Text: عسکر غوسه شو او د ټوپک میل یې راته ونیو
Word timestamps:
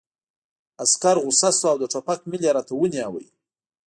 عسکر 0.83 1.15
غوسه 1.23 1.49
شو 1.57 1.67
او 1.71 1.77
د 1.81 1.85
ټوپک 1.93 2.19
میل 2.29 2.41
یې 2.47 2.51
راته 2.55 2.73
ونیو 2.75 3.13